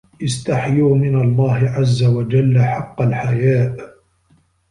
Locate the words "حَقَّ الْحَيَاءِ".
2.61-3.95